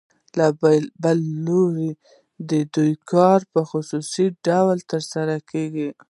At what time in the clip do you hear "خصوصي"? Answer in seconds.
3.69-4.25